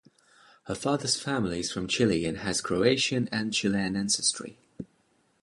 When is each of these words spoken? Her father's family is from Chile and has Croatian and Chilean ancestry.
Her 0.63 0.73
father's 0.73 1.21
family 1.21 1.59
is 1.59 1.71
from 1.71 1.87
Chile 1.87 2.25
and 2.25 2.39
has 2.39 2.59
Croatian 2.59 3.29
and 3.31 3.53
Chilean 3.53 3.95
ancestry. 3.95 4.57